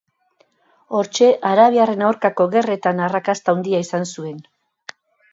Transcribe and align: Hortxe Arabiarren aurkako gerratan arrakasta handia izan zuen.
Hortxe 0.99 1.25
Arabiarren 1.49 2.01
aurkako 2.07 2.47
gerratan 2.55 3.01
arrakasta 3.09 3.55
handia 3.57 3.83
izan 3.85 4.07
zuen. 4.15 4.41